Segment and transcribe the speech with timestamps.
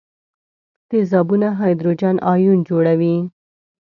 [0.89, 3.15] تیزابونه هایدروجن ایون جوړوي.